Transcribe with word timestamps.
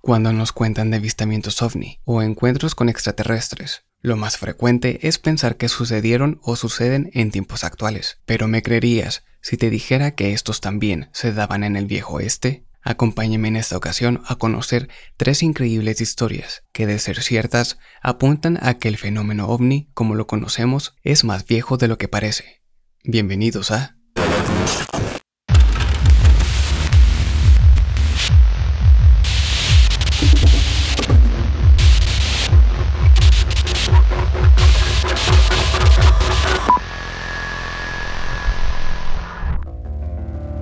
cuando 0.00 0.32
nos 0.32 0.52
cuentan 0.52 0.90
de 0.90 0.96
avistamientos 0.98 1.62
ovni 1.62 2.00
o 2.04 2.22
encuentros 2.22 2.74
con 2.74 2.88
extraterrestres. 2.88 3.84
Lo 4.02 4.16
más 4.16 4.38
frecuente 4.38 5.06
es 5.06 5.18
pensar 5.18 5.56
que 5.56 5.68
sucedieron 5.68 6.40
o 6.42 6.56
suceden 6.56 7.10
en 7.12 7.30
tiempos 7.30 7.64
actuales. 7.64 8.18
Pero 8.24 8.48
¿me 8.48 8.62
creerías 8.62 9.24
si 9.42 9.56
te 9.56 9.68
dijera 9.68 10.12
que 10.12 10.32
estos 10.32 10.60
también 10.60 11.10
se 11.12 11.32
daban 11.32 11.64
en 11.64 11.76
el 11.76 11.86
viejo 11.86 12.14
oeste? 12.14 12.64
Acompáñeme 12.82 13.48
en 13.48 13.56
esta 13.56 13.76
ocasión 13.76 14.22
a 14.26 14.36
conocer 14.36 14.88
tres 15.18 15.42
increíbles 15.42 16.00
historias 16.00 16.64
que, 16.72 16.86
de 16.86 16.98
ser 16.98 17.22
ciertas, 17.22 17.78
apuntan 18.00 18.58
a 18.62 18.78
que 18.78 18.88
el 18.88 18.96
fenómeno 18.96 19.48
ovni, 19.48 19.90
como 19.92 20.14
lo 20.14 20.26
conocemos, 20.26 20.94
es 21.02 21.24
más 21.24 21.44
viejo 21.44 21.76
de 21.76 21.88
lo 21.88 21.98
que 21.98 22.08
parece. 22.08 22.62
Bienvenidos 23.04 23.70
a... 23.70 23.96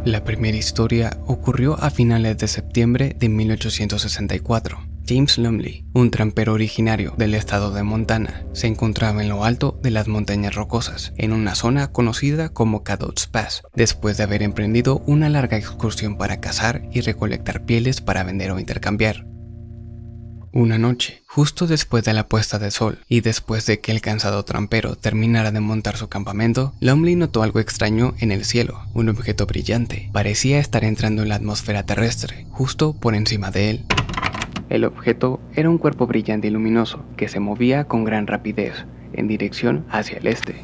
La 0.09 0.25
primera 0.25 0.57
historia 0.57 1.19
ocurrió 1.27 1.79
a 1.79 1.91
finales 1.91 2.39
de 2.39 2.49
septiembre 2.49 3.15
de 3.19 3.29
1864. 3.29 4.79
James 5.07 5.37
Lumley, 5.37 5.85
un 5.93 6.11
trampero 6.11 6.55
originario 6.55 7.13
del 7.19 7.35
estado 7.35 7.73
de 7.73 7.83
Montana, 7.83 8.47
se 8.55 8.69
encontraba 8.69 9.21
en 9.21 9.29
lo 9.29 9.45
alto 9.45 9.79
de 9.83 9.91
las 9.91 10.09
montañas 10.09 10.55
rocosas, 10.55 11.13
en 11.19 11.35
una 11.35 11.55
zona 11.55 11.93
conocida 11.93 12.49
como 12.49 12.85
Cadot's 12.85 13.27
Pass, 13.27 13.65
después 13.75 14.17
de 14.17 14.23
haber 14.23 14.43
emprendido 14.43 15.03
una 15.07 15.29
larga 15.29 15.59
excursión 15.59 16.17
para 16.17 16.41
cazar 16.41 16.89
y 16.91 17.03
recolectar 17.03 17.67
pieles 17.67 18.01
para 18.01 18.25
vender 18.25 18.51
o 18.53 18.59
intercambiar. 18.59 19.27
Una 20.53 20.79
noche, 20.79 21.23
justo 21.27 21.67
después 21.67 22.05
de 22.05 22.15
la 22.15 22.27
puesta 22.27 22.59
de 22.59 22.71
sol 22.71 22.99
y 23.07 23.21
después 23.21 23.67
de 23.67 23.81
que 23.81 23.93
el 23.93 24.01
cansado 24.01 24.45
trampero 24.45 24.97
terminara 24.97 25.51
de 25.53 25.61
montar 25.61 25.97
su 25.97 26.09
campamento, 26.09 26.73
Lumley 26.81 27.17
notó 27.17 27.43
algo 27.43 27.61
extraño 27.61 28.15
en 28.19 28.33
el 28.33 28.45
cielo, 28.45 28.81
un 28.95 29.11
objeto 29.11 29.45
brillante. 29.45 30.09
Parecía 30.13 30.59
estar 30.59 30.85
entrando 30.85 31.23
en 31.23 31.29
la 31.29 31.35
atmósfera 31.35 31.85
terrestre, 31.85 32.47
justo 32.51 32.95
por 32.95 33.15
encima 33.15 33.51
de 33.51 33.71
él. 33.71 33.85
El 34.71 34.85
objeto 34.85 35.41
era 35.55 35.69
un 35.69 35.79
cuerpo 35.79 36.07
brillante 36.07 36.49
y 36.49 36.51
luminoso 36.51 37.05
que 37.17 37.29
se 37.29 37.41
movía 37.41 37.85
con 37.85 38.05
gran 38.05 38.27
rapidez 38.27 38.87
en 39.13 39.29
dirección 39.29 39.85
hacia 39.91 40.19
el 40.19 40.27
este. 40.27 40.57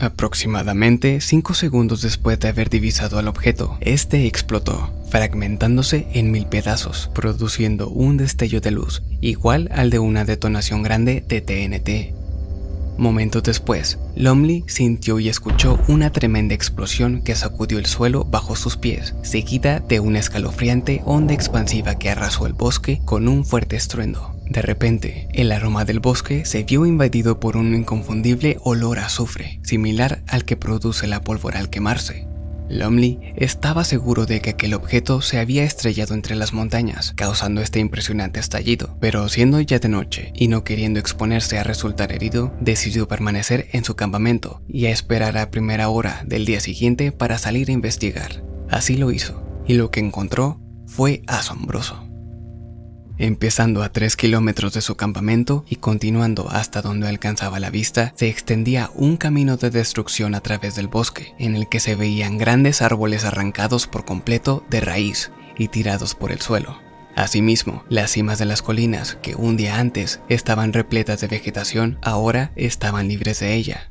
Aproximadamente 0.00 1.20
5 1.20 1.52
segundos 1.52 2.00
después 2.00 2.40
de 2.40 2.48
haber 2.48 2.70
divisado 2.70 3.18
al 3.18 3.28
objeto, 3.28 3.76
este 3.82 4.26
explotó, 4.26 4.90
fragmentándose 5.10 6.06
en 6.14 6.30
mil 6.30 6.46
pedazos, 6.46 7.10
produciendo 7.14 7.90
un 7.90 8.16
destello 8.16 8.62
de 8.62 8.70
luz 8.70 9.02
igual 9.20 9.68
al 9.74 9.90
de 9.90 9.98
una 9.98 10.24
detonación 10.24 10.82
grande 10.82 11.22
de 11.28 11.42
TNT. 11.42 12.14
Momentos 12.96 13.42
después, 13.42 13.98
Lumley 14.16 14.64
sintió 14.68 15.18
y 15.20 15.28
escuchó 15.28 15.78
una 15.86 16.10
tremenda 16.10 16.54
explosión 16.54 17.20
que 17.20 17.34
sacudió 17.34 17.78
el 17.78 17.84
suelo 17.84 18.24
bajo 18.24 18.56
sus 18.56 18.78
pies, 18.78 19.14
seguida 19.20 19.80
de 19.80 20.00
una 20.00 20.18
escalofriante 20.18 21.02
onda 21.04 21.34
expansiva 21.34 21.96
que 21.96 22.08
arrasó 22.08 22.46
el 22.46 22.54
bosque 22.54 23.02
con 23.04 23.28
un 23.28 23.44
fuerte 23.44 23.76
estruendo. 23.76 24.39
De 24.50 24.62
repente, 24.62 25.28
el 25.32 25.52
aroma 25.52 25.84
del 25.84 26.00
bosque 26.00 26.44
se 26.44 26.64
vio 26.64 26.84
invadido 26.84 27.38
por 27.38 27.56
un 27.56 27.72
inconfundible 27.72 28.56
olor 28.64 28.98
a 28.98 29.06
azufre, 29.06 29.60
similar 29.62 30.24
al 30.26 30.44
que 30.44 30.56
produce 30.56 31.06
la 31.06 31.22
pólvora 31.22 31.60
al 31.60 31.70
quemarse. 31.70 32.26
Lumley 32.68 33.20
estaba 33.36 33.84
seguro 33.84 34.26
de 34.26 34.40
que 34.40 34.50
aquel 34.50 34.74
objeto 34.74 35.22
se 35.22 35.38
había 35.38 35.62
estrellado 35.62 36.14
entre 36.14 36.34
las 36.34 36.52
montañas, 36.52 37.12
causando 37.14 37.60
este 37.60 37.78
impresionante 37.78 38.40
estallido, 38.40 38.96
pero 39.00 39.28
siendo 39.28 39.60
ya 39.60 39.78
de 39.78 39.88
noche 39.88 40.32
y 40.34 40.48
no 40.48 40.64
queriendo 40.64 40.98
exponerse 40.98 41.56
a 41.56 41.62
resultar 41.62 42.10
herido, 42.10 42.52
decidió 42.60 43.06
permanecer 43.06 43.68
en 43.70 43.84
su 43.84 43.94
campamento 43.94 44.62
y 44.66 44.86
a 44.86 44.90
esperar 44.90 45.38
a 45.38 45.52
primera 45.52 45.88
hora 45.90 46.24
del 46.26 46.44
día 46.44 46.58
siguiente 46.58 47.12
para 47.12 47.38
salir 47.38 47.70
a 47.70 47.72
investigar. 47.72 48.42
Así 48.68 48.96
lo 48.96 49.12
hizo, 49.12 49.44
y 49.64 49.74
lo 49.74 49.92
que 49.92 50.00
encontró 50.00 50.60
fue 50.86 51.22
asombroso 51.28 52.09
empezando 53.20 53.82
a 53.82 53.92
3 53.92 54.16
kilómetros 54.16 54.72
de 54.72 54.80
su 54.80 54.96
campamento 54.96 55.64
y 55.68 55.76
continuando 55.76 56.50
hasta 56.50 56.82
donde 56.82 57.06
alcanzaba 57.06 57.60
la 57.60 57.70
vista, 57.70 58.12
se 58.16 58.28
extendía 58.28 58.90
un 58.94 59.16
camino 59.16 59.56
de 59.56 59.70
destrucción 59.70 60.34
a 60.34 60.40
través 60.40 60.74
del 60.74 60.88
bosque, 60.88 61.34
en 61.38 61.54
el 61.54 61.68
que 61.68 61.80
se 61.80 61.94
veían 61.94 62.38
grandes 62.38 62.82
árboles 62.82 63.24
arrancados 63.24 63.86
por 63.86 64.04
completo 64.04 64.64
de 64.70 64.80
raíz 64.80 65.30
y 65.58 65.68
tirados 65.68 66.14
por 66.14 66.32
el 66.32 66.40
suelo. 66.40 66.78
Asimismo, 67.14 67.84
las 67.88 68.12
cimas 68.12 68.38
de 68.38 68.46
las 68.46 68.62
colinas, 68.62 69.18
que 69.20 69.34
un 69.34 69.56
día 69.56 69.78
antes 69.78 70.20
estaban 70.28 70.72
repletas 70.72 71.20
de 71.20 71.26
vegetación, 71.26 71.98
ahora 72.02 72.52
estaban 72.56 73.08
libres 73.08 73.40
de 73.40 73.54
ella. 73.54 73.90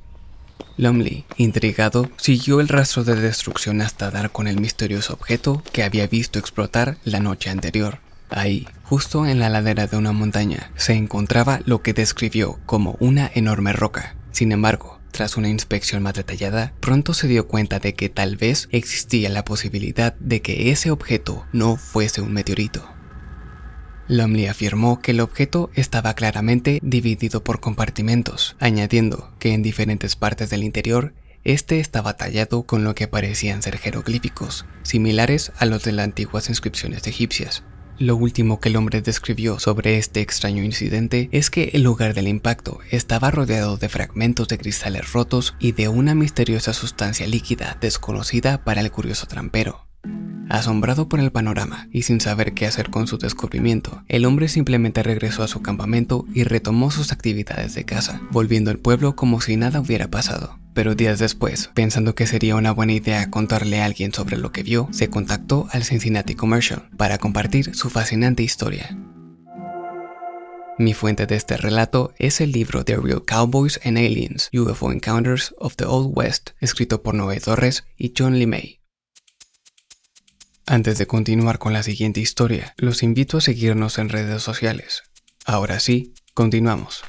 Lumley, 0.78 1.26
intrigado, 1.38 2.10
siguió 2.18 2.62
el 2.62 2.70
rastro 2.70 3.04
de 3.04 3.16
destrucción 3.16 3.82
hasta 3.82 4.10
dar 4.12 4.32
con 4.32 4.48
el 4.48 4.60
misterioso 4.60 5.14
objeto 5.14 5.62
que 5.74 5.84
había 5.84 6.08
visto 6.08 6.40
explotar 6.40 6.98
la 7.04 7.20
noche 7.20 7.50
anterior. 7.50 8.00
Ahí, 8.30 8.68
justo 8.84 9.26
en 9.26 9.40
la 9.40 9.50
ladera 9.50 9.88
de 9.88 9.98
una 9.98 10.12
montaña, 10.12 10.72
se 10.76 10.94
encontraba 10.94 11.62
lo 11.66 11.82
que 11.82 11.94
describió 11.94 12.60
como 12.66 12.96
una 13.00 13.30
enorme 13.34 13.74
roca. 13.74 14.16
Sin 14.32 14.52
embargo, 14.52 15.00
tras 15.12 15.38
una 15.38 15.50
inspección 15.50 16.04
más 16.04 16.14
detallada, 16.14 16.74
pronto 16.80 17.14
se 17.14 17.28
dio 17.28 17.48
cuenta 17.48 17.80
de 17.80 17.96
que 17.96 18.10
tal 18.10 18.38
vez 18.38 18.70
existía 18.72 19.30
la 19.30 19.44
posibilidad 19.44 20.14
de 20.20 20.42
que 20.42 20.72
ese 20.72 20.92
objeto 20.92 21.46
no 21.52 21.76
fuese 21.76 22.22
un 22.22 22.32
meteorito. 22.32 22.88
Lumley 24.08 24.48
afirmó 24.48 25.02
que 25.02 25.12
el 25.12 25.20
objeto 25.20 25.70
estaba 25.76 26.14
claramente 26.16 26.80
dividido 26.82 27.44
por 27.44 27.60
compartimentos, 27.60 28.56
añadiendo 28.60 29.32
que 29.40 29.54
en 29.54 29.62
diferentes 29.62 30.16
partes 30.16 30.50
del 30.50 30.64
interior 30.64 31.14
este 31.44 31.80
estaba 31.80 32.18
tallado 32.18 32.64
con 32.64 32.84
lo 32.84 32.96
que 32.96 33.08
parecían 33.08 33.62
ser 33.62 33.78
jeroglíficos, 33.78 34.66
similares 34.84 35.52
a 35.58 35.66
los 35.66 35.84
de 35.84 35.92
las 35.92 36.06
antiguas 36.06 36.50
inscripciones 36.50 37.08
egipcias. 37.08 37.64
Lo 38.00 38.16
último 38.16 38.62
que 38.62 38.70
el 38.70 38.78
hombre 38.78 39.02
describió 39.02 39.60
sobre 39.60 39.98
este 39.98 40.22
extraño 40.22 40.64
incidente 40.64 41.28
es 41.34 41.50
que 41.50 41.72
el 41.74 41.84
lugar 41.84 42.14
del 42.14 42.30
impacto 42.30 42.80
estaba 42.92 43.30
rodeado 43.30 43.76
de 43.76 43.90
fragmentos 43.90 44.48
de 44.48 44.58
cristales 44.58 45.12
rotos 45.12 45.54
y 45.60 45.74
de 45.74 45.90
una 45.90 46.16
misteriosa 46.16 46.72
sustancia 46.72 47.28
líquida 47.28 47.78
desconocida 47.82 48.64
para 48.64 48.80
el 48.80 48.90
curioso 48.90 49.28
trampero. 49.28 49.86
Asombrado 50.50 51.08
por 51.08 51.20
el 51.20 51.32
panorama 51.32 51.88
y 51.92 52.02
sin 52.02 52.20
saber 52.20 52.56
qué 52.56 52.66
hacer 52.66 52.90
con 52.90 53.06
su 53.06 53.20
descubrimiento, 53.20 54.04
el 54.08 54.26
hombre 54.26 54.48
simplemente 54.48 55.04
regresó 55.04 55.44
a 55.44 55.48
su 55.48 55.62
campamento 55.62 56.26
y 56.34 56.44
retomó 56.44 56.90
sus 56.90 57.12
actividades 57.12 57.76
de 57.76 57.86
caza, 57.86 58.20
volviendo 58.32 58.72
al 58.72 58.80
pueblo 58.80 59.16
como 59.16 59.42
si 59.42 59.58
nada 59.58 59.80
hubiera 59.80 60.10
pasado. 60.10 60.58
Pero 60.74 60.96
días 60.96 61.20
después, 61.20 61.70
pensando 61.76 62.16
que 62.16 62.26
sería 62.26 62.56
una 62.56 62.72
buena 62.72 62.94
idea 62.94 63.30
contarle 63.30 63.82
a 63.82 63.86
alguien 63.86 64.12
sobre 64.12 64.38
lo 64.38 64.52
que 64.52 64.64
vio, 64.64 64.90
se 64.92 65.12
contactó 65.12 65.68
al 65.72 65.84
Cincinnati 65.84 66.34
Commercial 66.34 66.90
para 66.98 67.20
compartir 67.20 67.76
su 67.76 67.92
fascinante 67.92 68.42
historia. 68.42 68.98
Mi 70.80 70.96
fuente 70.96 71.28
de 71.28 71.36
este 71.36 71.58
relato 71.58 72.14
es 72.18 72.42
el 72.42 72.54
libro 72.54 72.86
The 72.86 72.96
Real 72.96 73.24
Cowboys 73.24 73.80
and 73.84 73.98
Aliens, 73.98 74.50
UFO 74.52 74.92
Encounters 74.92 75.54
of 75.60 75.76
the 75.76 75.86
Old 75.86 76.12
West, 76.16 76.52
escrito 76.60 77.04
por 77.04 77.14
Noé 77.14 77.40
Torres 77.40 77.84
y 77.98 78.14
John 78.18 78.40
Lee 78.40 78.79
Antes 80.70 81.00
de 81.00 81.08
continuar 81.08 81.58
con 81.58 81.74
la 81.74 81.82
siguiente 81.82 82.20
historia, 82.20 82.76
los 82.78 83.02
invito 83.02 83.38
a 83.38 83.42
seguirnos 83.42 83.98
en 83.98 84.08
redes 84.08 84.44
sociales. 84.44 85.02
Ahora 85.44 85.80
sí, 85.80 86.14
continuamos. 86.36 87.04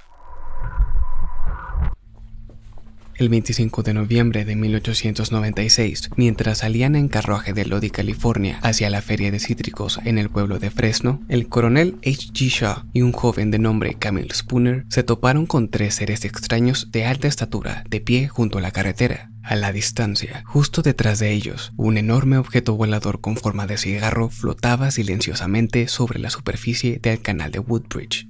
el 3.20 3.28
25 3.28 3.82
de 3.82 3.92
noviembre 3.92 4.46
de 4.46 4.56
1896, 4.56 6.08
mientras 6.16 6.58
salían 6.58 6.96
en 6.96 7.08
carruaje 7.08 7.52
de 7.52 7.66
Lodi, 7.66 7.90
California, 7.90 8.58
hacia 8.62 8.88
la 8.88 9.02
feria 9.02 9.30
de 9.30 9.38
cítricos 9.38 10.00
en 10.06 10.16
el 10.16 10.30
pueblo 10.30 10.58
de 10.58 10.70
Fresno, 10.70 11.20
el 11.28 11.50
coronel 11.50 11.98
H.G. 11.98 12.48
Shaw 12.48 12.84
y 12.94 13.02
un 13.02 13.12
joven 13.12 13.50
de 13.50 13.58
nombre 13.58 13.96
Camille 13.98 14.32
Spooner 14.32 14.86
se 14.88 15.02
toparon 15.02 15.44
con 15.44 15.68
tres 15.68 15.96
seres 15.96 16.24
extraños 16.24 16.90
de 16.92 17.04
alta 17.04 17.28
estatura 17.28 17.84
de 17.90 18.00
pie 18.00 18.26
junto 18.26 18.56
a 18.56 18.62
la 18.62 18.70
carretera. 18.70 19.29
A 19.50 19.56
la 19.56 19.72
distancia, 19.72 20.44
justo 20.46 20.80
detrás 20.80 21.18
de 21.18 21.32
ellos, 21.32 21.72
un 21.76 21.98
enorme 21.98 22.38
objeto 22.38 22.76
volador 22.76 23.20
con 23.20 23.36
forma 23.36 23.66
de 23.66 23.78
cigarro 23.78 24.30
flotaba 24.30 24.92
silenciosamente 24.92 25.88
sobre 25.88 26.20
la 26.20 26.30
superficie 26.30 27.00
del 27.02 27.20
canal 27.20 27.50
de 27.50 27.58
Woodbridge. 27.58 28.28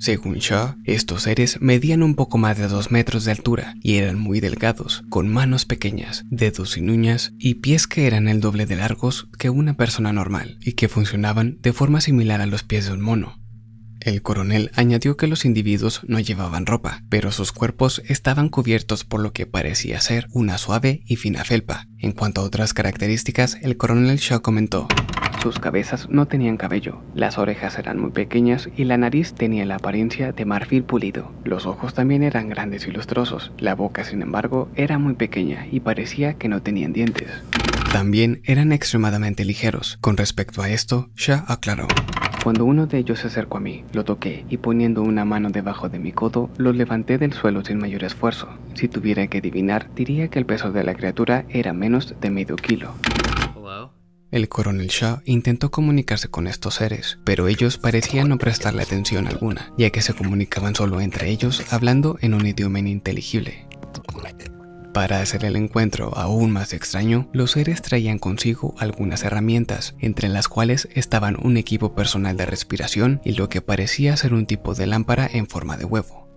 Según 0.00 0.38
Shaw, 0.38 0.74
estos 0.82 1.22
seres 1.22 1.60
medían 1.60 2.02
un 2.02 2.16
poco 2.16 2.36
más 2.36 2.58
de 2.58 2.66
2 2.66 2.90
metros 2.90 3.24
de 3.24 3.30
altura 3.30 3.76
y 3.80 3.98
eran 3.98 4.18
muy 4.18 4.40
delgados, 4.40 5.04
con 5.08 5.28
manos 5.28 5.66
pequeñas, 5.66 6.24
dedos 6.30 6.72
sin 6.72 6.90
uñas 6.90 7.32
y 7.38 7.54
pies 7.54 7.86
que 7.86 8.08
eran 8.08 8.26
el 8.26 8.40
doble 8.40 8.66
de 8.66 8.74
largos 8.74 9.28
que 9.38 9.50
una 9.50 9.76
persona 9.76 10.12
normal 10.12 10.58
y 10.60 10.72
que 10.72 10.88
funcionaban 10.88 11.58
de 11.62 11.72
forma 11.72 12.00
similar 12.00 12.40
a 12.40 12.46
los 12.46 12.64
pies 12.64 12.86
de 12.86 12.92
un 12.94 13.02
mono. 13.02 13.38
El 14.06 14.22
coronel 14.22 14.70
añadió 14.76 15.16
que 15.16 15.26
los 15.26 15.44
individuos 15.44 16.02
no 16.06 16.20
llevaban 16.20 16.64
ropa, 16.64 17.02
pero 17.08 17.32
sus 17.32 17.50
cuerpos 17.50 18.02
estaban 18.06 18.48
cubiertos 18.48 19.02
por 19.02 19.20
lo 19.20 19.32
que 19.32 19.46
parecía 19.46 20.00
ser 20.00 20.28
una 20.30 20.58
suave 20.58 21.02
y 21.06 21.16
fina 21.16 21.42
felpa. 21.42 21.88
En 21.98 22.12
cuanto 22.12 22.40
a 22.40 22.44
otras 22.44 22.72
características, 22.72 23.58
el 23.62 23.76
coronel 23.76 24.18
Shaw 24.18 24.42
comentó, 24.42 24.86
Sus 25.42 25.58
cabezas 25.58 26.08
no 26.08 26.26
tenían 26.26 26.56
cabello, 26.56 27.02
las 27.16 27.36
orejas 27.36 27.80
eran 27.80 27.98
muy 27.98 28.12
pequeñas 28.12 28.68
y 28.76 28.84
la 28.84 28.96
nariz 28.96 29.32
tenía 29.32 29.64
la 29.64 29.74
apariencia 29.74 30.30
de 30.30 30.44
marfil 30.44 30.84
pulido. 30.84 31.32
Los 31.42 31.66
ojos 31.66 31.92
también 31.92 32.22
eran 32.22 32.48
grandes 32.48 32.86
y 32.86 32.92
lustrosos, 32.92 33.50
la 33.58 33.74
boca 33.74 34.04
sin 34.04 34.22
embargo 34.22 34.70
era 34.76 35.00
muy 35.00 35.14
pequeña 35.14 35.66
y 35.68 35.80
parecía 35.80 36.34
que 36.34 36.46
no 36.46 36.62
tenían 36.62 36.92
dientes. 36.92 37.28
También 37.90 38.40
eran 38.44 38.70
extremadamente 38.70 39.44
ligeros. 39.44 39.98
Con 40.00 40.16
respecto 40.16 40.62
a 40.62 40.68
esto, 40.68 41.10
Shah 41.16 41.44
aclaró. 41.48 41.88
Cuando 42.46 42.64
uno 42.64 42.86
de 42.86 42.98
ellos 42.98 43.18
se 43.18 43.26
acercó 43.26 43.56
a 43.56 43.60
mí, 43.60 43.82
lo 43.92 44.04
toqué 44.04 44.44
y 44.48 44.58
poniendo 44.58 45.02
una 45.02 45.24
mano 45.24 45.50
debajo 45.50 45.88
de 45.88 45.98
mi 45.98 46.12
codo, 46.12 46.48
lo 46.58 46.72
levanté 46.72 47.18
del 47.18 47.32
suelo 47.32 47.64
sin 47.64 47.78
mayor 47.78 48.04
esfuerzo. 48.04 48.48
Si 48.74 48.86
tuviera 48.86 49.26
que 49.26 49.38
adivinar, 49.38 49.92
diría 49.96 50.28
que 50.28 50.38
el 50.38 50.46
peso 50.46 50.70
de 50.70 50.84
la 50.84 50.94
criatura 50.94 51.44
era 51.48 51.72
menos 51.72 52.14
de 52.20 52.30
medio 52.30 52.54
kilo. 52.54 52.94
El 54.30 54.48
coronel 54.48 54.86
Shaw 54.86 55.22
intentó 55.24 55.72
comunicarse 55.72 56.28
con 56.28 56.46
estos 56.46 56.74
seres, 56.74 57.18
pero 57.24 57.48
ellos 57.48 57.78
parecían 57.78 58.28
no 58.28 58.38
prestarle 58.38 58.84
atención 58.84 59.26
alguna, 59.26 59.72
ya 59.76 59.90
que 59.90 60.00
se 60.00 60.14
comunicaban 60.14 60.76
solo 60.76 61.00
entre 61.00 61.30
ellos 61.30 61.72
hablando 61.72 62.16
en 62.20 62.32
un 62.32 62.46
idioma 62.46 62.78
ininteligible. 62.78 63.66
Para 64.96 65.20
hacer 65.20 65.44
el 65.44 65.56
encuentro 65.56 66.16
aún 66.16 66.50
más 66.52 66.72
extraño, 66.72 67.28
los 67.34 67.50
seres 67.50 67.82
traían 67.82 68.18
consigo 68.18 68.74
algunas 68.78 69.24
herramientas, 69.24 69.94
entre 69.98 70.30
las 70.30 70.48
cuales 70.48 70.88
estaban 70.94 71.36
un 71.38 71.58
equipo 71.58 71.94
personal 71.94 72.38
de 72.38 72.46
respiración 72.46 73.20
y 73.22 73.32
lo 73.32 73.50
que 73.50 73.60
parecía 73.60 74.16
ser 74.16 74.32
un 74.32 74.46
tipo 74.46 74.74
de 74.74 74.86
lámpara 74.86 75.28
en 75.30 75.48
forma 75.48 75.76
de 75.76 75.84
huevo. 75.84 76.30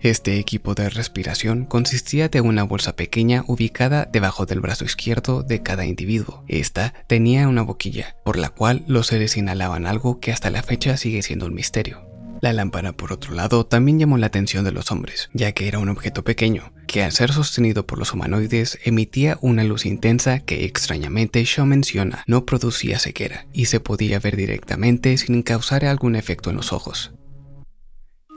Este 0.00 0.40
equipo 0.40 0.74
de 0.74 0.90
respiración 0.90 1.66
consistía 1.66 2.28
de 2.28 2.40
una 2.40 2.64
bolsa 2.64 2.96
pequeña 2.96 3.44
ubicada 3.46 4.06
debajo 4.12 4.44
del 4.44 4.58
brazo 4.58 4.84
izquierdo 4.84 5.44
de 5.44 5.62
cada 5.62 5.86
individuo. 5.86 6.42
Esta 6.48 6.94
tenía 7.06 7.46
una 7.46 7.62
boquilla, 7.62 8.16
por 8.24 8.38
la 8.38 8.48
cual 8.48 8.82
los 8.88 9.06
seres 9.06 9.36
inhalaban 9.36 9.86
algo 9.86 10.18
que 10.18 10.32
hasta 10.32 10.50
la 10.50 10.64
fecha 10.64 10.96
sigue 10.96 11.22
siendo 11.22 11.46
un 11.46 11.54
misterio. 11.54 12.09
La 12.40 12.54
lámpara, 12.54 12.92
por 12.92 13.12
otro 13.12 13.34
lado, 13.34 13.66
también 13.66 13.98
llamó 13.98 14.16
la 14.16 14.28
atención 14.28 14.64
de 14.64 14.72
los 14.72 14.90
hombres, 14.90 15.28
ya 15.34 15.52
que 15.52 15.68
era 15.68 15.78
un 15.78 15.90
objeto 15.90 16.24
pequeño, 16.24 16.72
que 16.86 17.02
al 17.02 17.12
ser 17.12 17.32
sostenido 17.32 17.86
por 17.86 17.98
los 17.98 18.14
humanoides 18.14 18.78
emitía 18.82 19.38
una 19.42 19.62
luz 19.62 19.84
intensa 19.84 20.40
que 20.40 20.64
extrañamente 20.64 21.44
Shaw 21.44 21.66
menciona 21.66 22.24
no 22.26 22.46
producía 22.46 22.98
ceguera 22.98 23.46
y 23.52 23.66
se 23.66 23.80
podía 23.80 24.18
ver 24.20 24.36
directamente 24.36 25.18
sin 25.18 25.42
causar 25.42 25.84
algún 25.84 26.16
efecto 26.16 26.48
en 26.50 26.56
los 26.56 26.72
ojos. 26.72 27.12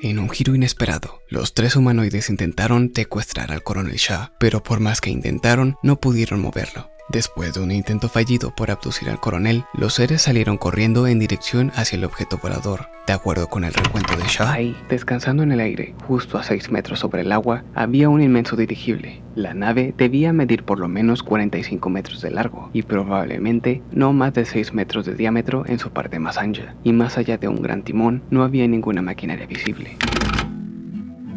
En 0.01 0.19
un 0.19 0.29
giro 0.29 0.53
inesperado, 0.53 1.21
los 1.29 1.53
tres 1.53 1.77
humanoides 1.77 2.29
intentaron 2.29 2.91
secuestrar 2.93 3.53
al 3.53 3.63
coronel 3.63 3.95
Shah, 3.95 4.33
pero 4.37 4.61
por 4.61 4.81
más 4.81 4.99
que 4.99 5.11
intentaron, 5.11 5.77
no 5.81 6.01
pudieron 6.01 6.41
moverlo. 6.41 6.92
Después 7.09 7.53
de 7.53 7.59
un 7.59 7.71
intento 7.71 8.07
fallido 8.07 8.51
por 8.55 8.71
abducir 8.71 9.09
al 9.09 9.19
coronel, 9.19 9.65
los 9.73 9.95
seres 9.95 10.21
salieron 10.21 10.57
corriendo 10.57 11.05
en 11.05 11.19
dirección 11.19 11.71
hacia 11.75 11.97
el 11.97 12.05
objeto 12.05 12.39
volador. 12.41 12.87
De 13.05 13.11
acuerdo 13.11 13.49
con 13.49 13.65
el 13.65 13.73
recuento 13.73 14.15
de 14.15 14.23
Shaw, 14.23 14.73
descansando 14.87 15.43
en 15.43 15.51
el 15.51 15.59
aire, 15.59 15.93
justo 16.07 16.37
a 16.37 16.43
6 16.43 16.71
metros 16.71 16.99
sobre 16.99 17.21
el 17.21 17.33
agua, 17.33 17.65
había 17.75 18.07
un 18.07 18.21
inmenso 18.21 18.55
dirigible. 18.55 19.21
La 19.35 19.53
nave 19.53 19.93
debía 19.97 20.31
medir 20.31 20.63
por 20.63 20.79
lo 20.79 20.87
menos 20.87 21.21
45 21.23 21.89
metros 21.89 22.21
de 22.21 22.31
largo 22.31 22.69
y 22.71 22.83
probablemente 22.83 23.81
no 23.91 24.13
más 24.13 24.33
de 24.33 24.45
6 24.45 24.73
metros 24.73 25.05
de 25.05 25.15
diámetro 25.15 25.65
en 25.67 25.79
su 25.79 25.91
parte 25.91 26.19
más 26.19 26.37
ancha, 26.37 26.75
y 26.83 26.93
más 26.93 27.17
allá 27.17 27.37
de 27.37 27.49
un 27.49 27.61
gran 27.61 27.83
timón 27.83 28.23
no 28.29 28.43
había 28.43 28.65
ninguna 28.67 29.01
maquinaria 29.01 29.45
visible. 29.45 29.97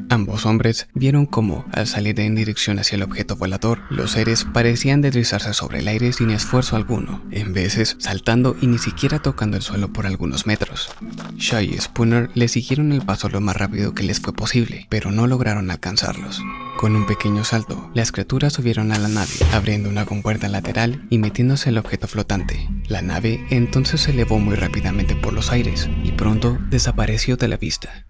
Ambos 0.08 0.47
hombres 0.47 0.88
vieron 0.94 1.26
cómo, 1.26 1.64
al 1.73 1.87
salir 1.87 2.20
en 2.20 2.37
dirección 2.37 2.79
hacia 2.79 2.97
el 2.97 3.03
objeto 3.03 3.37
volador, 3.37 3.81
los 3.91 4.12
seres 4.12 4.44
parecían 4.44 5.00
deslizarse 5.00 5.53
sobre 5.53 5.81
el 5.81 5.88
aire 5.88 6.12
sin 6.12 6.31
esfuerzo 6.31 6.76
alguno, 6.76 7.25
en 7.32 7.53
veces 7.53 7.97
saltando 7.99 8.56
y 8.61 8.69
ni 8.69 8.79
siquiera 8.79 9.19
tocando 9.19 9.56
el 9.56 9.62
suelo 9.62 9.93
por 9.93 10.06
algunos 10.06 10.47
metros. 10.47 10.91
Shaw 11.37 11.61
y 11.62 11.79
Spooner 11.79 12.31
le 12.35 12.47
siguieron 12.49 12.93
el 12.93 13.03
paso 13.03 13.29
lo 13.29 13.41
más 13.41 13.56
rápido 13.56 13.94
que 13.94 14.05
les 14.05 14.20
fue 14.20 14.32
posible, 14.32 14.87
pero 14.91 15.11
no 15.11 15.26
lograron 15.26 15.70
alcanzarlos. 15.70 16.41
Con 16.79 16.94
un 16.94 17.06
pequeño 17.06 17.43
salto, 17.43 17.91
las 17.94 18.12
criaturas 18.12 18.52
subieron 18.52 18.93
a 18.93 18.99
la 18.99 19.09
nave, 19.09 19.32
abriendo 19.52 19.88
una 19.88 20.05
compuerta 20.06 20.49
lateral 20.49 21.06
y 21.11 21.19
metiéndose 21.19 21.70
el 21.70 21.79
objeto 21.79 22.06
flotante. 22.06 22.69
La 22.87 23.02
nave 23.02 23.44
entonces 23.50 24.02
se 24.02 24.12
elevó 24.12 24.38
muy 24.38 24.55
rápidamente 24.55 25.17
por 25.17 25.32
los 25.32 25.50
aires 25.50 25.88
y 26.05 26.12
pronto 26.12 26.59
desapareció 26.70 27.37
de 27.37 27.49
la 27.49 27.56
vista. 27.56 28.06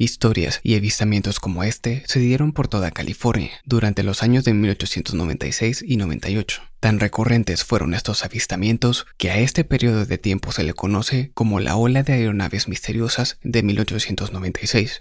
Historias 0.00 0.60
y 0.62 0.76
avistamientos 0.76 1.40
como 1.40 1.64
este 1.64 2.04
se 2.06 2.20
dieron 2.20 2.52
por 2.52 2.68
toda 2.68 2.92
California 2.92 3.50
durante 3.64 4.04
los 4.04 4.22
años 4.22 4.44
de 4.44 4.54
1896 4.54 5.84
y 5.84 5.96
98. 5.96 6.62
Tan 6.78 7.00
recurrentes 7.00 7.64
fueron 7.64 7.94
estos 7.94 8.24
avistamientos 8.24 9.08
que 9.16 9.32
a 9.32 9.38
este 9.38 9.64
periodo 9.64 10.06
de 10.06 10.16
tiempo 10.16 10.52
se 10.52 10.62
le 10.62 10.72
conoce 10.72 11.32
como 11.34 11.58
la 11.58 11.74
ola 11.74 12.04
de 12.04 12.12
aeronaves 12.12 12.68
misteriosas 12.68 13.40
de 13.42 13.64
1896. 13.64 15.00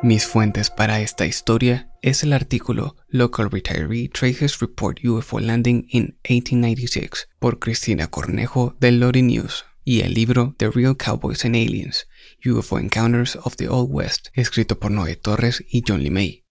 Mis 0.00 0.26
fuentes 0.26 0.70
para 0.70 1.00
esta 1.00 1.26
historia 1.26 1.90
es 2.00 2.22
el 2.22 2.34
artículo 2.34 2.94
Local 3.08 3.50
Retiree 3.50 4.10
Traces 4.10 4.60
Report 4.60 5.04
UFO 5.04 5.40
Landing 5.40 5.88
in 5.88 6.18
1896 6.28 7.30
por 7.40 7.58
Cristina 7.58 8.06
Cornejo 8.06 8.76
del 8.78 9.00
Lori 9.00 9.22
News 9.22 9.64
y 9.84 10.00
el 10.00 10.14
libro 10.14 10.54
The 10.58 10.70
Real 10.70 10.96
Cowboys 10.96 11.44
and 11.44 11.54
Aliens, 11.54 12.06
UFO 12.44 12.78
Encounters 12.78 13.36
of 13.36 13.56
the 13.56 13.68
Old 13.68 13.90
West, 13.90 14.28
escrito 14.32 14.78
por 14.78 14.90
Noé 14.90 15.16
Torres 15.16 15.64
y 15.68 15.82
John 15.86 16.02
Lee 16.02 16.10
May. 16.10 16.44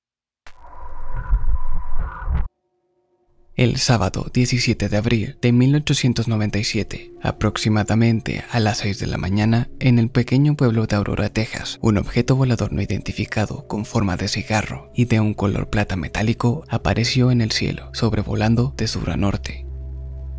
El 3.56 3.78
sábado 3.78 4.32
17 4.34 4.90
de 4.90 4.98
abril 4.98 5.38
de 5.40 5.52
1897, 5.52 7.14
aproximadamente 7.22 8.44
a 8.50 8.60
las 8.60 8.80
6 8.80 8.98
de 8.98 9.06
la 9.06 9.20
mañana, 9.20 9.70
en 9.80 10.00
el 10.00 10.10
pequeño 10.10 10.56
pueblo 10.56 10.88
de 10.88 10.96
Aurora, 10.96 11.30
Texas, 11.30 11.78
un 11.80 12.00
objeto 12.00 12.36
volador 12.36 12.74
no 12.74 12.82
identificado 12.82 13.68
con 13.68 13.86
forma 13.86 14.18
de 14.18 14.28
cigarro 14.28 14.92
y 14.96 15.06
de 15.06 15.20
un 15.20 15.36
color 15.36 15.70
plata 15.70 15.96
metálico 15.96 16.64
apareció 16.68 17.30
en 17.30 17.42
el 17.42 17.52
cielo, 17.52 17.92
sobrevolando 17.94 18.74
de 18.76 18.88
sur 18.88 19.12
a 19.12 19.18
norte. 19.18 19.68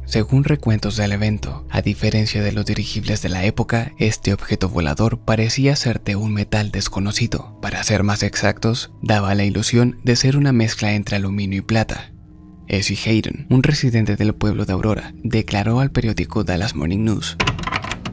Según 0.07 0.45
recuentos 0.45 0.97
del 0.97 1.13
evento, 1.13 1.67
a 1.71 1.81
diferencia 1.83 2.43
de 2.43 2.53
los 2.53 2.67
dirigibles 2.67 3.23
de 3.23 3.31
la 3.31 3.45
época, 3.45 3.93
este 3.99 4.33
objeto 4.33 4.69
volador 4.69 5.19
parecía 5.19 5.75
ser 5.77 6.03
de 6.03 6.17
un 6.17 6.33
metal 6.33 6.71
desconocido. 6.71 7.59
Para 7.61 7.83
ser 7.83 8.03
más 8.03 8.23
exactos, 8.23 8.93
daba 9.03 9.35
la 9.35 9.45
ilusión 9.45 9.99
de 10.05 10.17
ser 10.17 10.37
una 10.37 10.53
mezcla 10.53 10.93
entre 10.95 11.17
aluminio 11.17 11.61
y 11.61 11.63
plata. 11.63 12.13
Essie 12.67 12.99
Hayden, 13.11 13.47
un 13.51 13.63
residente 13.63 14.17
del 14.17 14.35
pueblo 14.35 14.65
de 14.65 14.73
Aurora, 14.73 15.13
declaró 15.23 15.81
al 15.81 15.91
periódico 15.91 16.45
Dallas 16.45 16.75
Morning 16.75 17.05
News 17.05 17.37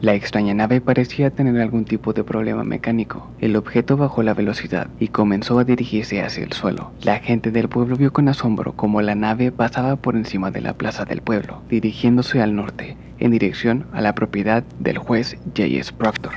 la 0.02 0.14
extraña 0.14 0.52
nave 0.52 0.80
parecía 0.80 1.30
tener 1.30 1.60
algún 1.60 1.84
tipo 1.84 2.12
de 2.12 2.24
problema 2.24 2.64
mecánico. 2.64 3.30
El 3.40 3.54
objeto 3.54 3.96
bajó 3.96 4.24
la 4.24 4.34
velocidad 4.34 4.88
y 4.98 5.08
comenzó 5.08 5.60
a 5.60 5.64
dirigirse 5.64 6.20
hacia 6.20 6.42
el 6.42 6.52
suelo. 6.52 6.90
La 7.02 7.20
gente 7.20 7.52
del 7.52 7.68
pueblo 7.68 7.96
vio 7.96 8.12
con 8.12 8.28
asombro 8.28 8.72
cómo 8.74 9.00
la 9.00 9.14
nave 9.14 9.52
pasaba 9.52 9.94
por 9.94 10.16
encima 10.16 10.50
de 10.50 10.60
la 10.60 10.74
plaza 10.74 11.04
del 11.04 11.22
pueblo, 11.22 11.62
dirigiéndose 11.70 12.42
al 12.42 12.56
norte, 12.56 12.96
en 13.20 13.30
dirección 13.30 13.86
a 13.92 14.00
la 14.00 14.14
propiedad 14.16 14.64
del 14.80 14.98
juez 14.98 15.36
J.S. 15.56 15.92
Proctor. 15.92 16.32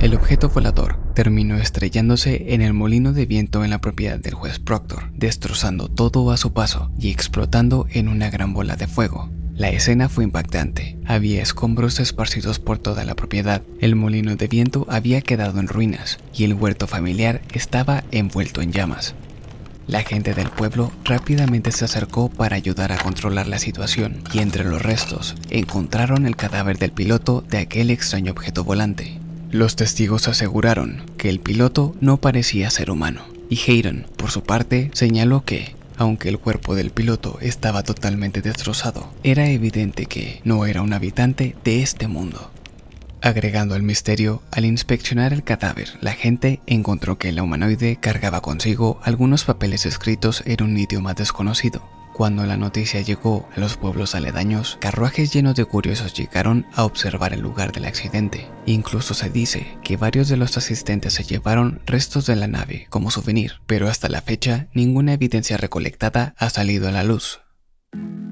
El 0.00 0.14
objeto 0.14 0.48
volador 0.48 0.96
terminó 1.14 1.56
estrellándose 1.56 2.54
en 2.54 2.62
el 2.62 2.72
molino 2.72 3.12
de 3.12 3.26
viento 3.26 3.64
en 3.64 3.70
la 3.70 3.82
propiedad 3.82 4.18
del 4.18 4.32
juez 4.32 4.58
Proctor, 4.58 5.10
destrozando 5.12 5.88
todo 5.88 6.30
a 6.30 6.38
su 6.38 6.54
paso 6.54 6.90
y 6.98 7.10
explotando 7.10 7.86
en 7.90 8.08
una 8.08 8.30
gran 8.30 8.54
bola 8.54 8.76
de 8.76 8.86
fuego. 8.86 9.28
La 9.56 9.70
escena 9.70 10.08
fue 10.08 10.24
impactante. 10.24 10.96
Había 11.06 11.40
escombros 11.40 12.00
esparcidos 12.00 12.58
por 12.58 12.78
toda 12.78 13.04
la 13.04 13.14
propiedad. 13.14 13.62
El 13.80 13.94
molino 13.94 14.34
de 14.34 14.48
viento 14.48 14.84
había 14.90 15.20
quedado 15.20 15.60
en 15.60 15.68
ruinas 15.68 16.18
y 16.34 16.42
el 16.42 16.54
huerto 16.54 16.88
familiar 16.88 17.40
estaba 17.52 18.02
envuelto 18.10 18.62
en 18.62 18.72
llamas. 18.72 19.14
La 19.86 20.02
gente 20.02 20.34
del 20.34 20.48
pueblo 20.48 20.90
rápidamente 21.04 21.70
se 21.70 21.84
acercó 21.84 22.30
para 22.30 22.56
ayudar 22.56 22.90
a 22.90 22.98
controlar 22.98 23.46
la 23.46 23.60
situación 23.60 24.22
y 24.32 24.40
entre 24.40 24.64
los 24.64 24.82
restos 24.82 25.36
encontraron 25.50 26.26
el 26.26 26.34
cadáver 26.34 26.78
del 26.78 26.90
piloto 26.90 27.44
de 27.48 27.58
aquel 27.58 27.90
extraño 27.90 28.32
objeto 28.32 28.64
volante. 28.64 29.20
Los 29.52 29.76
testigos 29.76 30.26
aseguraron 30.26 31.02
que 31.16 31.28
el 31.28 31.38
piloto 31.38 31.94
no 32.00 32.16
parecía 32.16 32.70
ser 32.70 32.90
humano 32.90 33.22
y 33.48 33.60
Hayden, 33.70 34.06
por 34.16 34.32
su 34.32 34.42
parte, 34.42 34.90
señaló 34.94 35.44
que 35.44 35.76
aunque 35.96 36.28
el 36.28 36.38
cuerpo 36.38 36.74
del 36.74 36.90
piloto 36.90 37.38
estaba 37.40 37.82
totalmente 37.82 38.42
destrozado, 38.42 39.12
era 39.22 39.48
evidente 39.48 40.06
que 40.06 40.40
no 40.44 40.66
era 40.66 40.82
un 40.82 40.92
habitante 40.92 41.56
de 41.64 41.82
este 41.82 42.08
mundo. 42.08 42.50
Agregando 43.20 43.74
al 43.74 43.82
misterio, 43.82 44.42
al 44.50 44.66
inspeccionar 44.66 45.32
el 45.32 45.44
cadáver, 45.44 45.88
la 46.02 46.12
gente 46.12 46.60
encontró 46.66 47.16
que 47.16 47.30
el 47.30 47.40
humanoide 47.40 47.96
cargaba 47.96 48.42
consigo 48.42 49.00
algunos 49.02 49.44
papeles 49.44 49.86
escritos 49.86 50.42
en 50.44 50.62
un 50.62 50.76
idioma 50.76 51.14
desconocido, 51.14 51.82
cuando 52.14 52.46
la 52.46 52.56
noticia 52.56 53.00
llegó 53.00 53.48
a 53.54 53.60
los 53.60 53.76
pueblos 53.76 54.14
aledaños, 54.14 54.78
carruajes 54.80 55.32
llenos 55.32 55.56
de 55.56 55.64
curiosos 55.64 56.14
llegaron 56.14 56.64
a 56.72 56.84
observar 56.84 57.34
el 57.34 57.40
lugar 57.40 57.72
del 57.72 57.84
accidente. 57.84 58.48
Incluso 58.66 59.14
se 59.14 59.28
dice 59.30 59.66
que 59.82 59.96
varios 59.96 60.28
de 60.28 60.36
los 60.36 60.56
asistentes 60.56 61.12
se 61.12 61.24
llevaron 61.24 61.80
restos 61.86 62.26
de 62.26 62.36
la 62.36 62.46
nave 62.46 62.86
como 62.88 63.10
souvenir, 63.10 63.54
pero 63.66 63.88
hasta 63.88 64.08
la 64.08 64.22
fecha 64.22 64.68
ninguna 64.74 65.12
evidencia 65.12 65.56
recolectada 65.56 66.34
ha 66.38 66.50
salido 66.50 66.88
a 66.88 66.92
la 66.92 67.02
luz. 67.02 67.40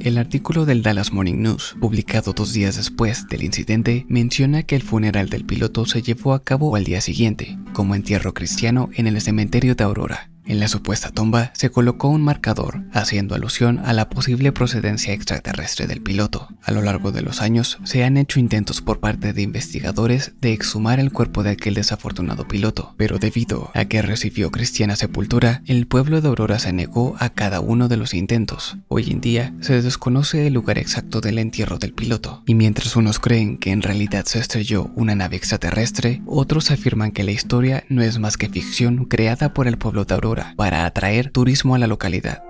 El 0.01 0.19
artículo 0.19 0.65
del 0.65 0.83
Dallas 0.83 1.13
Morning 1.13 1.43
News, 1.43 1.77
publicado 1.81 2.33
dos 2.33 2.53
días 2.53 2.77
después 2.77 3.29
del 3.29 3.45
incidente, 3.45 4.05
menciona 4.09 4.63
que 4.65 4.77
el 4.77 4.83
funeral 4.83 5.29
del 5.29 5.45
piloto 5.45 5.87
se 5.87 6.03
llevó 6.03 6.35
a 6.35 6.43
cabo 6.43 6.75
al 6.75 6.85
día 6.85 7.01
siguiente, 7.01 7.59
como 7.73 7.95
entierro 7.95 8.33
cristiano 8.35 8.91
en 8.95 9.07
el 9.07 9.21
cementerio 9.21 9.75
de 9.75 9.85
Aurora. 9.85 10.32
En 10.45 10.59
la 10.59 10.67
supuesta 10.67 11.11
tumba 11.11 11.53
se 11.55 11.71
colocó 11.71 12.09
un 12.09 12.23
marcador, 12.23 12.83
haciendo 12.93 13.37
alusión 13.37 13.79
a 13.85 13.93
la 13.93 14.09
posible 14.09 14.51
procedencia 14.51 15.15
extraterrestre 15.15 15.87
del 15.87 16.03
piloto. 16.03 16.49
A 16.65 16.73
lo 16.73 16.83
largo 16.83 17.13
de 17.13 17.23
los 17.23 17.41
años, 17.41 17.79
se 17.85 18.03
han 18.03 18.17
hecho 18.17 18.41
intentos 18.41 18.81
por 18.81 18.99
parte 18.99 19.33
de 19.33 19.43
investigadores 19.43 20.33
de 20.41 20.53
exhumar 20.53 20.99
el 20.99 21.13
cuerpo 21.13 21.45
de 21.45 21.51
aquel 21.51 21.75
desafortunado 21.75 22.49
piloto, 22.49 22.95
pero 22.97 23.19
debido 23.19 23.71
a 23.73 23.85
que 23.85 24.03
recibió 24.03 24.51
cristiana 24.51 24.97
sepultura, 24.97 25.63
el 25.67 25.87
pueblo 25.87 26.21
de 26.21 26.29
Aurora 26.29 26.59
se 26.59 26.73
negó 26.73 27.15
a 27.21 27.31
cada 27.31 27.61
uno 27.61 27.87
de 27.87 27.97
los 27.97 28.13
intentos. 28.13 28.77
Hoy 28.89 29.11
en 29.11 29.21
día, 29.21 29.55
se 29.61 29.81
desconoce 29.81 30.49
el 30.49 30.55
lugar 30.55 30.79
exacto 30.79 31.21
del 31.21 31.39
entierro 31.39 31.79
del 31.79 31.93
piloto, 31.93 32.43
y 32.47 32.57
mientras 32.57 32.97
unos 32.97 33.21
creen 33.21 33.59
que 33.59 33.71
en 33.71 33.83
realidad 33.83 34.25
se 34.25 34.41
estrelló 34.41 34.91
una 34.97 35.15
nave 35.15 35.37
extraterrestre, 35.37 36.21
otros 36.27 36.73
afirman 36.73 37.13
que 37.13 37.23
la 37.23 37.31
historia 37.31 37.85
no 37.89 38.03
es 38.03 38.19
más 38.19 38.37
que 38.37 38.49
ficción 38.49 39.05
creada 39.05 39.55
por 39.55 39.69
el 39.69 39.79
pueblo 39.79 40.05
de 40.05 40.15
Aurora 40.15 40.32
para 40.57 40.87
atraer 40.87 41.31
turismo 41.31 41.75
a 41.75 41.79
la 41.79 41.87
localidad. 41.87 42.43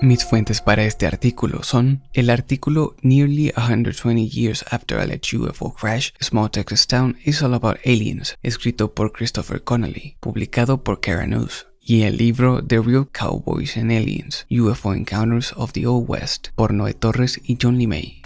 Mis 0.00 0.24
fuentes 0.24 0.60
para 0.60 0.84
este 0.84 1.06
artículo 1.06 1.62
son 1.62 2.02
el 2.12 2.28
artículo 2.28 2.96
Nearly 3.02 3.52
120 3.54 4.26
Years 4.26 4.64
After 4.70 4.98
Alleged 4.98 5.38
UFO 5.38 5.72
Crash, 5.72 6.10
Small 6.20 6.50
Texas 6.50 6.88
Town 6.88 7.16
is 7.24 7.40
All 7.42 7.54
About 7.54 7.78
Aliens, 7.84 8.36
escrito 8.42 8.94
por 8.94 9.12
Christopher 9.12 9.62
Connolly, 9.62 10.16
publicado 10.18 10.82
por 10.82 11.00
Kara 11.00 11.26
News, 11.26 11.68
y 11.80 12.02
el 12.02 12.16
libro 12.16 12.64
The 12.64 12.80
Real 12.80 13.08
Cowboys 13.12 13.76
and 13.76 13.92
Aliens, 13.92 14.46
UFO 14.50 14.92
Encounters 14.92 15.52
of 15.56 15.72
the 15.72 15.86
Old 15.86 16.06
West, 16.08 16.48
por 16.56 16.72
Noé 16.72 16.94
Torres 16.94 17.40
y 17.44 17.56
John 17.60 17.78
Lee 17.78 17.86
May. 17.86 18.21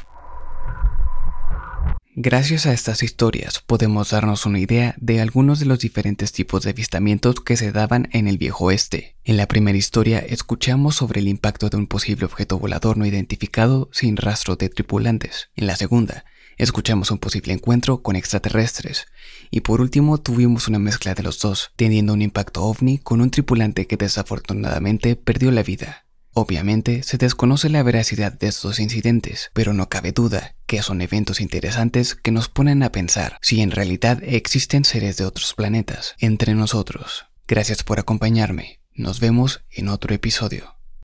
Gracias 2.18 2.64
a 2.64 2.72
estas 2.72 3.02
historias 3.02 3.62
podemos 3.66 4.08
darnos 4.08 4.46
una 4.46 4.58
idea 4.58 4.94
de 4.96 5.20
algunos 5.20 5.60
de 5.60 5.66
los 5.66 5.80
diferentes 5.80 6.32
tipos 6.32 6.62
de 6.62 6.70
avistamientos 6.70 7.42
que 7.42 7.58
se 7.58 7.72
daban 7.72 8.08
en 8.10 8.26
el 8.26 8.38
viejo 8.38 8.64
oeste. 8.64 9.18
En 9.22 9.36
la 9.36 9.46
primera 9.46 9.76
historia 9.76 10.20
escuchamos 10.20 10.96
sobre 10.96 11.20
el 11.20 11.28
impacto 11.28 11.68
de 11.68 11.76
un 11.76 11.86
posible 11.86 12.24
objeto 12.24 12.58
volador 12.58 12.96
no 12.96 13.04
identificado 13.04 13.90
sin 13.92 14.16
rastro 14.16 14.56
de 14.56 14.70
tripulantes. 14.70 15.50
En 15.56 15.66
la 15.66 15.76
segunda, 15.76 16.24
escuchamos 16.56 17.10
un 17.10 17.18
posible 17.18 17.52
encuentro 17.52 18.00
con 18.00 18.16
extraterrestres. 18.16 19.08
Y 19.50 19.60
por 19.60 19.82
último 19.82 20.16
tuvimos 20.16 20.68
una 20.68 20.78
mezcla 20.78 21.14
de 21.14 21.22
los 21.22 21.38
dos, 21.38 21.72
teniendo 21.76 22.14
un 22.14 22.22
impacto 22.22 22.62
ovni 22.64 22.96
con 22.96 23.20
un 23.20 23.30
tripulante 23.30 23.86
que 23.86 23.98
desafortunadamente 23.98 25.16
perdió 25.16 25.50
la 25.50 25.62
vida. 25.62 26.05
Obviamente 26.38 27.02
se 27.02 27.16
desconoce 27.16 27.70
la 27.70 27.82
veracidad 27.82 28.30
de 28.30 28.48
estos 28.48 28.78
incidentes, 28.78 29.50
pero 29.54 29.72
no 29.72 29.88
cabe 29.88 30.12
duda 30.12 30.54
que 30.66 30.82
son 30.82 31.00
eventos 31.00 31.40
interesantes 31.40 32.14
que 32.14 32.30
nos 32.30 32.50
ponen 32.50 32.82
a 32.82 32.92
pensar 32.92 33.38
si 33.40 33.62
en 33.62 33.70
realidad 33.70 34.22
existen 34.22 34.84
seres 34.84 35.16
de 35.16 35.24
otros 35.24 35.54
planetas 35.54 36.14
entre 36.18 36.54
nosotros. 36.54 37.24
Gracias 37.48 37.82
por 37.82 37.98
acompañarme. 37.98 38.80
Nos 38.92 39.18
vemos 39.18 39.64
en 39.70 39.88
otro 39.88 40.14
episodio. 40.14 40.75